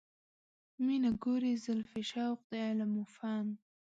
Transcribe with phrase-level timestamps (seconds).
[0.85, 3.45] مینه، ګورې زلفې، شوق د علم و فن